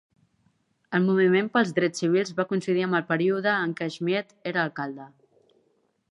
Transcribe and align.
El 0.99 1.03
moviment 1.09 1.49
pels 1.57 1.73
drets 1.79 2.01
civils 2.03 2.31
va 2.39 2.45
coincidir 2.53 2.85
amb 2.85 2.99
el 2.99 3.05
període 3.11 3.53
en 3.67 3.75
què 3.81 3.89
Schmied 3.97 4.33
era 4.53 4.63
alcalde. 4.71 5.07